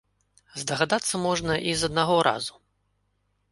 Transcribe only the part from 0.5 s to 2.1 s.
Здагадацца можна і з